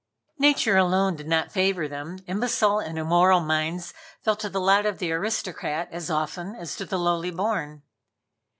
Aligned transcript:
Nature 0.39 0.77
alone 0.77 1.15
did 1.15 1.27
not 1.27 1.51
favor 1.51 1.87
them 1.87 2.17
Imbecile 2.25 2.79
and 2.79 2.97
immoral 2.97 3.39
minds 3.39 3.93
fell 4.19 4.35
to 4.35 4.49
the 4.49 4.59
lot 4.59 4.83
of 4.83 4.97
the 4.97 5.11
aristocrat 5.11 5.87
as 5.91 6.09
often 6.09 6.55
as 6.55 6.75
to 6.75 6.85
the 6.85 6.97
lowly 6.97 7.29
born. 7.29 7.83